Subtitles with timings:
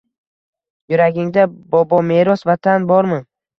[0.93, 1.45] Yuragingda
[1.75, 3.25] bobomeros Vatan bormi